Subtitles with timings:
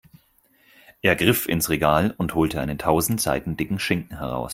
[1.03, 4.49] Er griff ins Regal und holte einen tausend Seiten dicken Schinken heraus.